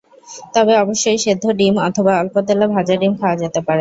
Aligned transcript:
তবে 0.53 0.73
অবশ্যই 0.77 1.19
সেদ্ধ 1.25 1.43
ডিম 1.59 1.75
অথবা 1.87 2.11
অল্প 2.21 2.35
তেলে 2.47 2.65
ভাজা 2.75 2.95
ডিম 3.01 3.13
খাওয়া 3.19 3.35
যেতে 3.41 3.59
পারে। 3.59 3.69